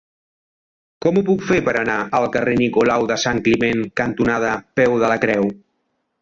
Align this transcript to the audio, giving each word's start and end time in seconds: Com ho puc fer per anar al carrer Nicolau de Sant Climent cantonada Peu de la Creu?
Com 1.05 1.19
ho 1.19 1.21
puc 1.27 1.43
fer 1.49 1.59
per 1.67 1.75
anar 1.81 1.97
al 2.19 2.25
carrer 2.37 2.55
Nicolau 2.61 3.05
de 3.13 3.19
Sant 3.25 3.43
Climent 3.49 3.85
cantonada 4.03 4.55
Peu 4.81 4.97
de 5.05 5.13
la 5.13 5.21
Creu? 5.27 5.49